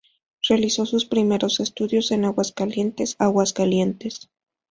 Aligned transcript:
Realizó 0.49 0.87
sus 0.87 1.05
primeros 1.05 1.59
estudios 1.59 2.09
en 2.09 2.25
Aguascalientes, 2.25 3.15
Aguascalientes. 3.19 4.31